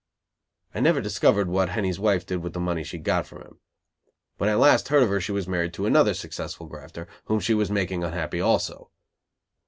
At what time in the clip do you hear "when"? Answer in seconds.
4.37-4.49